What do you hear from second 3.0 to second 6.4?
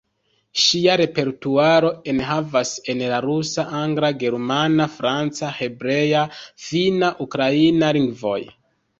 la rusa, angla, germana, franca, hebrea,